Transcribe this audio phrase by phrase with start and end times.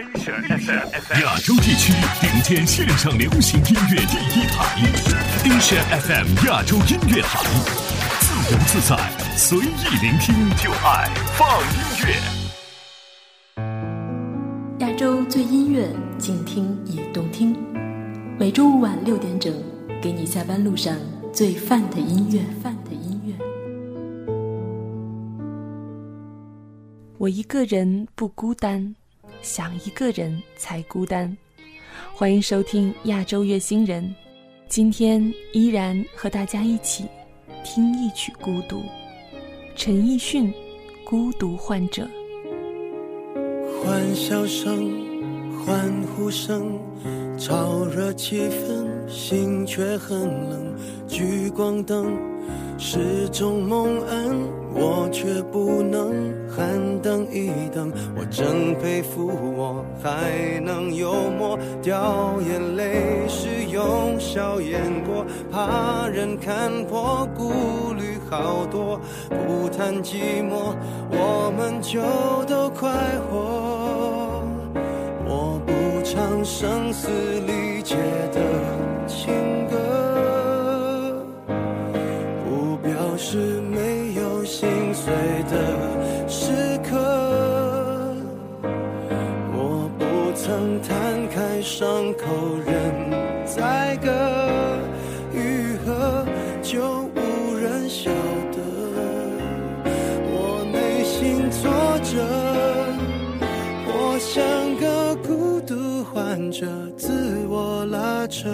[1.20, 4.64] 亚洲地区顶尖线上流行音乐第一台
[5.44, 7.44] ，Asia FM 亚洲音乐台，
[8.20, 8.96] 自由自在，
[9.36, 9.60] 随意
[10.00, 11.76] 聆听，就爱放音
[12.06, 12.14] 乐。
[14.78, 15.86] 亚洲最音乐，
[16.18, 17.54] 静听也动听。
[18.38, 19.52] 每周五晚六点整，
[20.00, 20.96] 给你下班路上
[21.32, 22.40] 最范的音乐。
[22.62, 23.34] 范的音乐。
[27.18, 28.94] 我一个人不孤单。
[29.42, 31.36] 想一个人才孤单。
[32.12, 34.14] 欢迎收听亚洲月星人，
[34.68, 37.06] 今天依然和大家一起
[37.64, 38.82] 听一曲孤独。
[39.74, 40.52] 陈奕迅
[41.04, 42.02] 《孤独患者》。
[43.82, 44.90] 欢笑声，
[45.64, 46.78] 欢呼声，
[47.38, 50.20] 炒热气氛，心却很
[50.50, 50.76] 冷。
[51.08, 52.14] 聚光灯。
[52.82, 54.40] 是种蒙恩，
[54.72, 57.90] 我却不能喊等一等。
[58.14, 69.00] 我真佩服，我还能幽默，掉眼泪时用笑掩过，怕人看破，顾虑好多。
[69.30, 70.74] 不谈寂寞，
[71.10, 72.02] 我们就
[72.44, 72.90] 都快
[73.30, 74.44] 活。
[75.24, 77.96] 我不唱声嘶力竭
[78.34, 78.40] 的
[91.80, 92.26] 伤口
[92.66, 93.10] 仍
[93.46, 94.10] 在割，
[95.32, 96.26] 愈合
[96.60, 98.10] 就无人晓
[98.52, 98.58] 得。
[100.28, 101.70] 我内心挫
[102.04, 102.20] 折，
[103.86, 106.66] 我像个孤独患者，
[106.98, 108.50] 自我拉扯。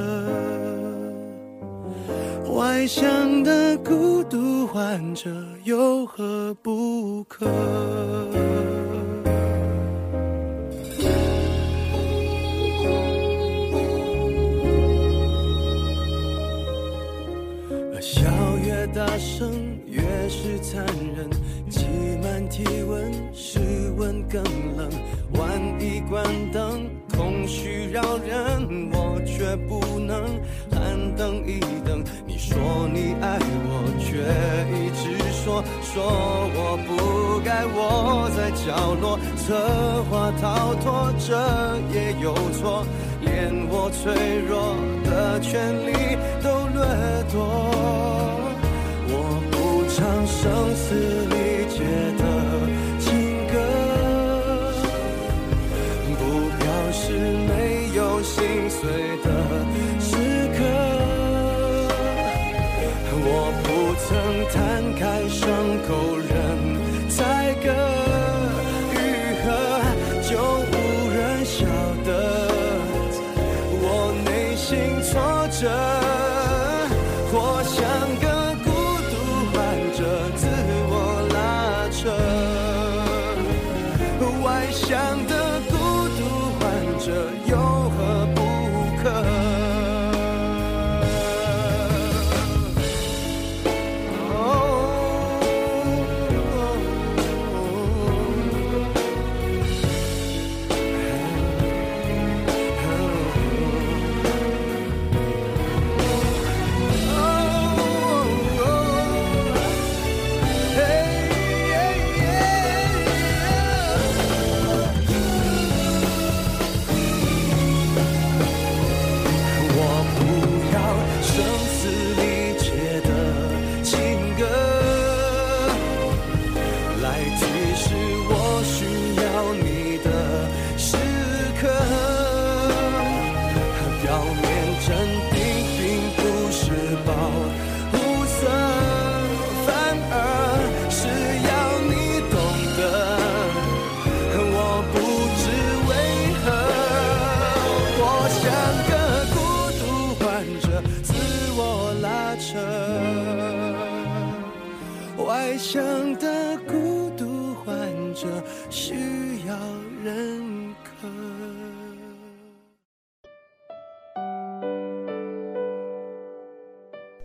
[2.54, 5.28] 外向的孤独患者
[5.64, 7.44] 有何不可？
[22.56, 23.60] 体温，室
[23.98, 24.42] 温更
[24.78, 24.88] 冷。
[25.34, 30.24] 万一关灯，空虚扰人，我却不能
[30.72, 32.02] 喊等一等。
[32.26, 32.56] 你说
[32.94, 34.08] 你爱我，却
[34.72, 36.02] 一直说说
[36.54, 41.36] 我不该窝在角落，策划逃脱，这
[41.92, 42.86] 也有错，
[43.20, 44.74] 连我脆弱
[45.04, 46.80] 的权利都掠
[47.30, 47.36] 夺，
[49.12, 49.14] 我
[49.50, 51.35] 不唱生死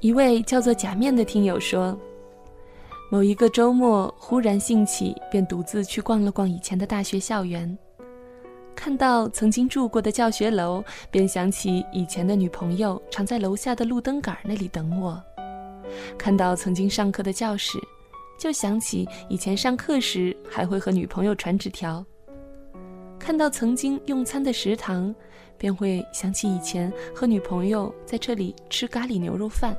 [0.01, 1.95] 一位叫做假面的听友说
[3.11, 7.77] ：“某一个周末忽然兴起，便独自去逛了逛以前的大学校园。
[8.73, 15.21] 看到曾经住过的教学楼，便想起以前的女朋友常在楼下的路灯杆那里等我；
[16.17, 17.77] 看到曾经上课的教室，
[18.39, 22.03] 就想起以前上课时还会和女朋友传纸条；
[23.19, 25.13] 看到曾经用餐的食堂，
[25.59, 29.77] 便会想起以前和女朋友在这里吃咖喱牛肉饭。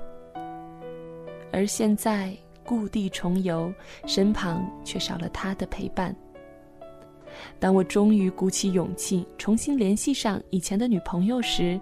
[1.52, 2.34] 而现在
[2.64, 3.72] 故地重游，
[4.06, 6.14] 身旁却少了他的陪伴。
[7.58, 11.80] 当我终于鼓起勇气重新联系上以前的女朋友时，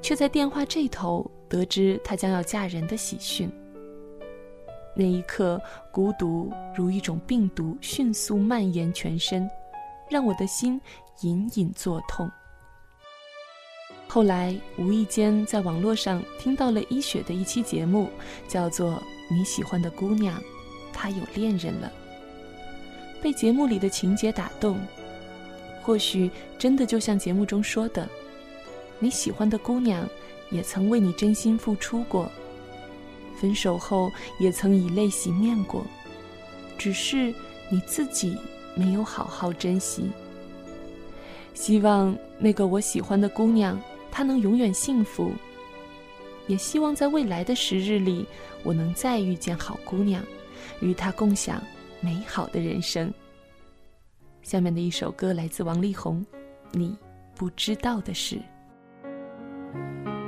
[0.00, 3.50] 却在电话这头得知她将要嫁人的喜讯。
[4.94, 5.60] 那一刻，
[5.90, 9.48] 孤独如一种病毒，迅速蔓延全身，
[10.10, 10.80] 让我的心
[11.22, 12.30] 隐隐作痛。
[14.14, 18.10] 后来无意间在网络上听到了一雪的一期节目，
[18.46, 18.92] 叫做
[19.30, 20.38] 《你喜欢的姑娘》，
[20.92, 21.90] 她有恋人了。
[23.22, 24.78] 被节目里的情节打动，
[25.80, 28.06] 或许真的就像节目中说的，
[28.98, 30.06] 你喜欢的姑娘
[30.50, 32.30] 也曾为你真心付出过，
[33.40, 35.86] 分手后也曾以泪洗面过，
[36.76, 37.34] 只是
[37.70, 38.36] 你自己
[38.74, 40.10] 没有好好珍惜。
[41.54, 43.80] 希望那个我喜欢的姑娘，
[44.12, 45.32] 他能永远幸福，
[46.46, 48.24] 也希望在未来的时日里，
[48.62, 50.22] 我能再遇见好姑娘，
[50.80, 51.60] 与她共享。
[52.04, 53.14] 美好的人生。
[54.42, 56.20] 下面的一首歌来自王力宏，
[56.72, 56.98] 《你
[57.36, 58.36] 不知道的事》。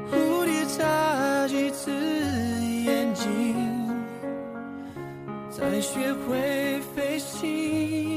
[0.09, 3.57] 蝴蝶眨几次眼睛，
[5.51, 8.14] 才学会飞行。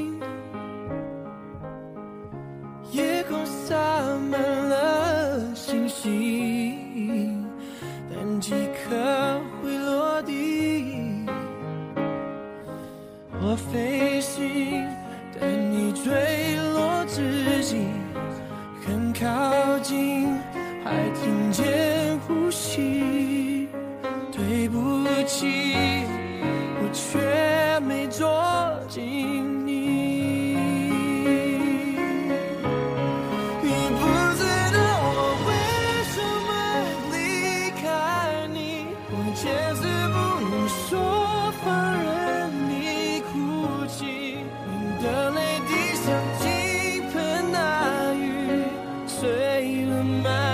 [13.58, 14.88] 飞行，
[15.40, 17.88] 但你坠落之际
[18.86, 19.28] 很靠
[49.58, 50.47] 碎了满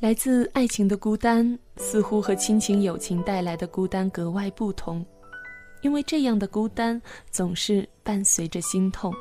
[0.00, 5.04] 来自爱情的孤单，似乎和亲情、友情带来的孤单格外不同，
[5.82, 9.14] 因为这样的孤单总是伴随着心痛。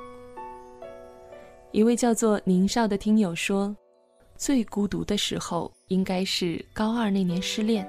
[1.73, 3.75] 一位叫做宁少的听友说
[4.39, 7.85] ：“最孤独的时候，应该是高二那年失恋，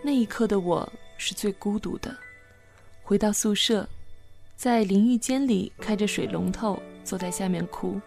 [0.00, 2.16] 那一刻的我是最孤独的。
[3.02, 3.84] 回到宿舍，
[4.54, 8.00] 在淋浴间里开着水龙头，坐在下面哭。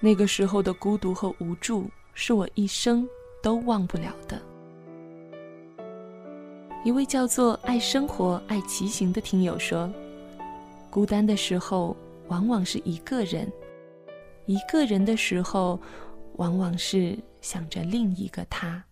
[0.00, 3.06] 那个时候的孤独和无助。”是我一生
[3.42, 4.40] 都忘不了的。
[6.84, 9.90] 一位叫做“爱生活、爱骑行”的听友说
[10.90, 11.96] ：“孤单的时候，
[12.28, 13.46] 往往是一个人；
[14.46, 15.80] 一个人的时候，
[16.36, 18.84] 往往是想着另一个他。”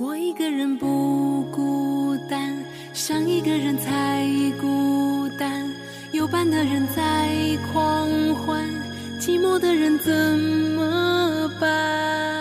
[0.00, 2.56] 我一个人不孤单，
[2.94, 4.24] 想一个人才
[4.60, 5.68] 孤单。
[6.12, 7.28] 有伴的人在
[7.70, 8.87] 狂欢。
[9.18, 12.37] 寂寞的人怎么办？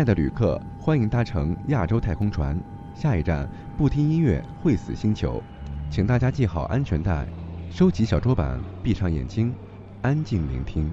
[0.00, 2.58] 爱的旅客，欢迎搭乘亚洲太空船，
[2.94, 5.42] 下一站不听音乐会死星球，
[5.90, 7.28] 请大家系好安全带，
[7.70, 9.54] 收起小桌板，闭上眼睛，
[10.00, 10.90] 安静聆听。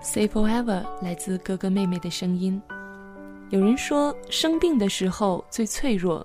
[0.00, 2.62] Say forever 来自哥哥妹妹的声音。
[3.48, 6.24] 有人说，生病的时候最脆弱，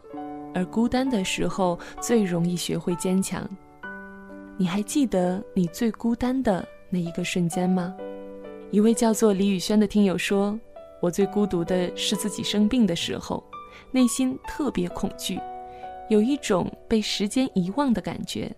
[0.53, 3.43] 而孤单的时候最容易学会坚强。
[4.55, 7.91] 你还记得你最孤单的那一个瞬间吗？
[8.69, 10.57] 一位叫做李宇轩的听友说
[11.01, 13.43] ：“我最孤独的是自己生病的时候，
[13.91, 15.39] 内心特别恐惧，
[16.09, 18.51] 有一种被时间遗忘的感觉。”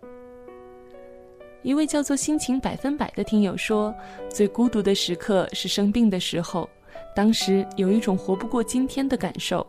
[1.64, 3.94] 一位叫做心情百分百的听友说
[4.30, 6.70] ：“最孤独的时刻是生病的时候，
[7.14, 9.66] 当时有一种活不过今天的感受。”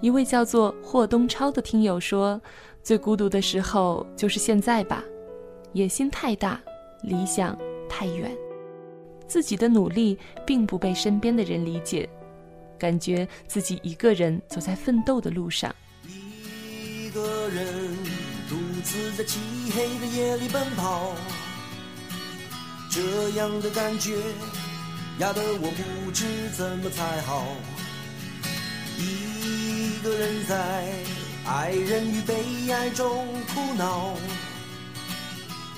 [0.00, 2.40] 一位叫做霍东超的听友说
[2.82, 5.04] ：“最孤独的时候就是现在吧，
[5.74, 6.58] 野心太大，
[7.02, 7.56] 理想
[7.88, 8.34] 太远，
[9.32, 12.06] 自己的努力并不被身边的人理解，
[12.78, 15.74] 感觉自己一个人走在奋斗的路上。”
[16.06, 17.96] 一个人
[18.46, 19.40] 独自在漆
[19.74, 21.14] 黑的夜里奔跑，
[22.90, 24.18] 这样的感觉
[25.18, 25.72] 压得我
[26.04, 27.46] 不知怎么才好。
[28.98, 30.92] 一个人在
[31.46, 34.12] 爱人与被爱中苦恼，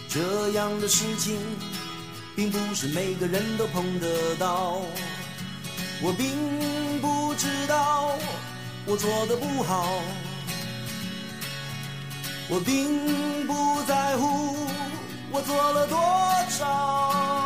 [0.08, 1.38] 这样的事情
[2.36, 4.80] 并不是每个人都碰得到。
[6.02, 8.12] 我并不知道
[8.86, 9.88] 我做的不好，
[12.48, 14.56] 我并不在乎
[15.30, 15.98] 我做了多
[16.50, 17.43] 少。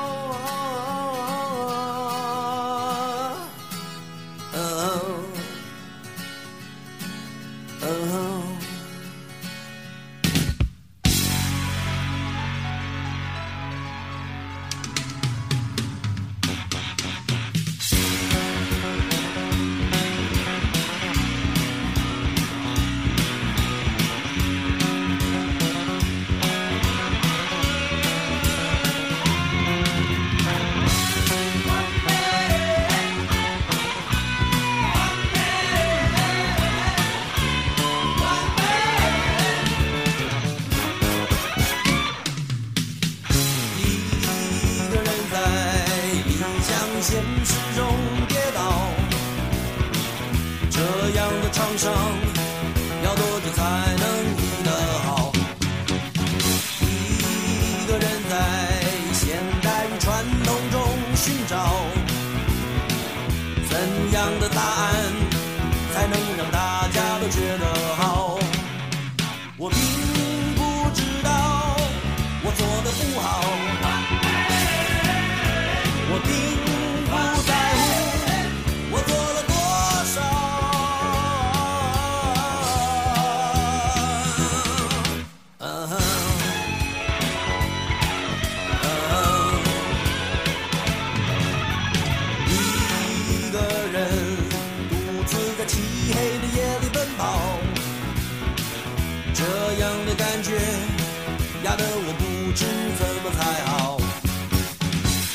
[102.58, 104.00] 知怎么才好。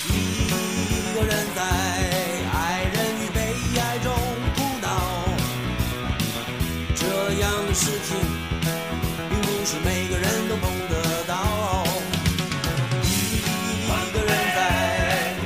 [0.10, 1.62] 一个人在
[2.52, 3.40] 爱人与被
[3.80, 4.12] 爱中
[4.58, 4.86] 苦恼，
[6.94, 7.02] 这
[7.40, 8.18] 样的事情
[9.30, 11.34] 并不是每个人都碰得到。
[13.02, 14.60] 一个人在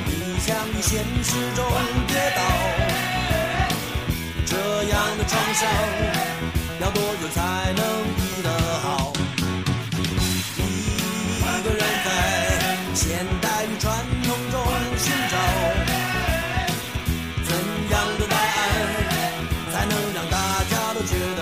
[0.08, 0.10] 理
[0.40, 0.90] 想与现
[1.22, 1.64] 实中
[2.08, 2.40] 跌倒，
[4.44, 6.17] 这样的创伤。
[21.08, 21.40] 一个人，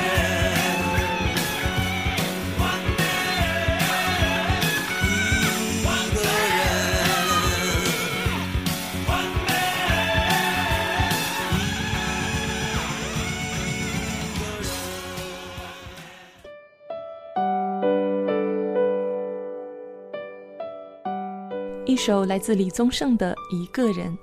[21.86, 24.18] 一首来自李宗盛的《一个人》。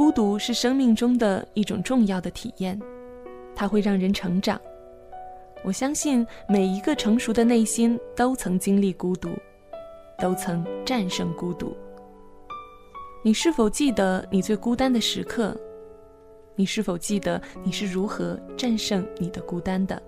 [0.00, 2.80] 孤独是生命中的一种重要的体验，
[3.54, 4.58] 它会让人成长。
[5.62, 9.28] 我相信每一个成熟的内心都曾经历孤独，
[10.18, 11.76] 都曾战胜孤独。
[13.22, 15.54] 你是否记得你最孤单的时刻？
[16.54, 20.02] 你是否记得你是如何战胜你的孤单的？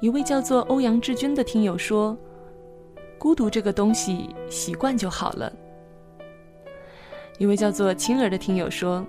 [0.00, 2.16] 一位叫做欧阳志军的听友说。
[3.18, 5.52] 孤独这个东西，习惯就好了。
[7.38, 9.04] 一位叫做青儿的听友说：“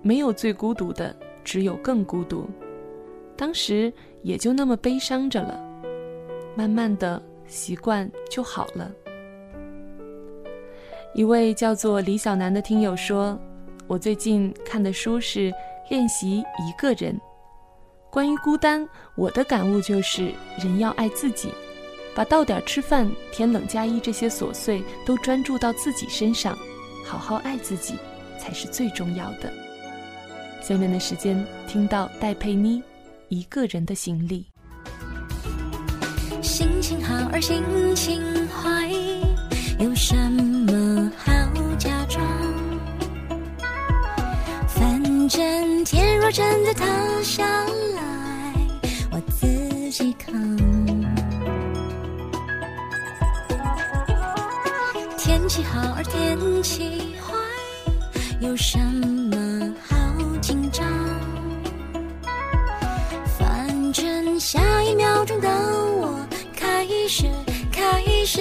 [0.00, 2.48] 没有最孤独的，只有更孤独。
[3.36, 5.60] 当时也就那么悲伤着了，
[6.54, 8.90] 慢慢的习惯就好了。”
[11.14, 13.38] 一位叫做李小楠的听友说
[13.86, 15.50] ：“我最近看的书是
[15.90, 17.14] 《练习一个人》，
[18.10, 21.52] 关于孤单，我的感悟就是人要爱自己。”
[22.16, 26.56] 把到点吃饭、天冷加衣这些琐碎都专注到自己身上，
[27.04, 27.94] 好好爱自己
[28.38, 29.52] 才是最重要的。
[30.60, 32.80] 下面的时间，听到戴佩妮
[33.28, 34.46] 《一个人的行李》。
[36.42, 37.62] 心情好而心
[37.94, 38.90] 情坏，
[39.78, 41.32] 有什么好
[41.78, 42.24] 假装？
[44.66, 46.86] 反正天若真的塌
[47.22, 48.54] 下来，
[49.10, 49.46] 我自
[49.90, 50.73] 己扛。
[55.54, 57.32] 气好而天气坏，
[58.40, 59.96] 有什么好
[60.42, 60.84] 紧张？
[63.38, 67.30] 反正下一秒钟的我开始
[67.70, 68.40] 开始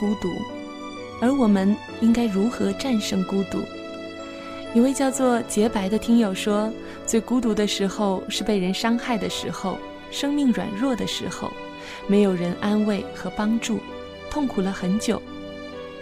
[0.00, 0.40] 孤独，
[1.20, 3.62] 而我们应该如何战胜孤独？
[4.72, 6.72] 一位叫做洁白的听友说
[7.04, 9.76] ：“最孤独的时候是被人伤害的时候，
[10.10, 11.52] 生命软弱的时候，
[12.06, 13.78] 没有人安慰和帮助，
[14.30, 15.20] 痛苦了很久。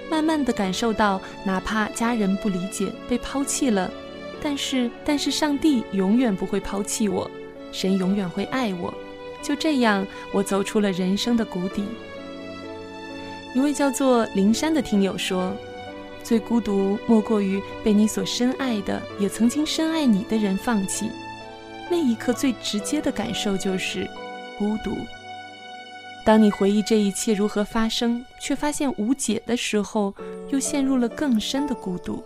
[0.08, 3.90] 慢慢的感受到，哪怕家人不理解，被抛弃了，
[4.40, 7.28] 但是但是上帝永远不会抛弃我，
[7.72, 8.94] 神永远会爱我。
[9.42, 11.82] 就这样，我走出了人生的谷底。”
[13.54, 15.52] 一位叫做灵山的听友说
[16.22, 21.10] ：“最孤独莫过于被你所深爱的，也曾经深爱你的人放弃。
[21.90, 24.08] 那一刻最直接的感受就是
[24.58, 24.92] 孤独。
[26.24, 30.14] 当你回忆这一切如何发生，却发现无解的时候，
[30.50, 32.22] 又陷入了更深的孤独。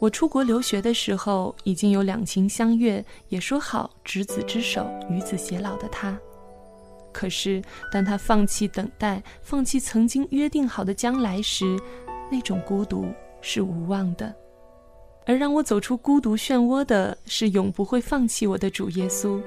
[0.00, 6.18] 我出国留学的时候，已经有两情相悦，也说好执子之手，与子偕老的他。”
[7.12, 11.78] 可是，当他放弃等待，放弃曾经约定好的将来时，
[12.30, 13.06] 那种孤独
[13.40, 14.34] 是无望的。
[15.26, 19.40] 而让我走出孤独漩涡的是永不会放弃我的主耶稣。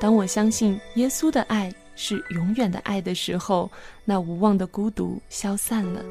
[0.00, 3.70] 当我相信耶稣的爱是永远的爱的时候，
[4.04, 6.02] 那无望的孤独消散了。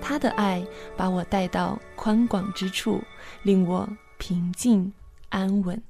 [0.00, 0.62] 他的爱
[0.96, 3.00] 把我带到宽广之处，
[3.42, 4.92] 令我平静
[5.28, 5.80] 安稳。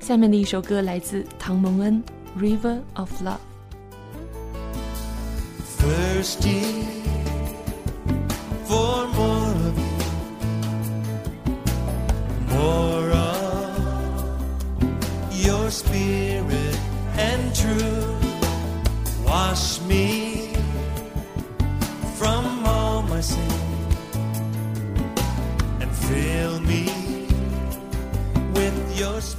[0.00, 2.02] 下面的一首歌来自唐蒙恩。
[2.38, 3.40] River of Love.
[5.78, 6.84] Thirsty
[8.64, 9.98] for more of you,
[12.54, 13.74] more of
[15.32, 16.78] your spirit
[17.16, 18.14] and truth.
[19.24, 20.52] Wash me
[22.16, 23.50] from all my sin
[25.80, 26.84] and fill me
[28.54, 29.37] with your spirit.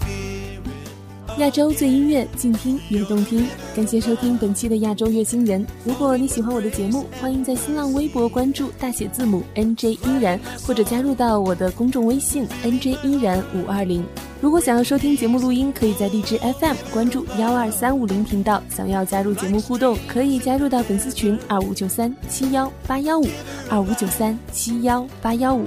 [1.40, 3.48] 亚洲最音乐，静听越动听。
[3.74, 5.66] 感谢收听本期的亚洲乐星人。
[5.86, 14.04] 如果你喜欢我的节目，欢迎在新浪微博关注大写字母 NJ 依然，或者加入到我的公众微信 NJ 依然五二零。
[14.42, 18.62] 如果想要收听节目录音，可以在荔枝 FM 关注幺二三五零频道。
[18.70, 23.26] 想要加入节目互动，可以加入到粉丝群二五九三七幺八幺五
[23.70, 25.66] 二五九三七幺八幺五。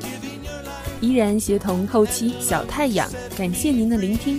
[1.00, 3.08] 依然协同后期小太阳，
[3.38, 4.38] 感谢您的聆听。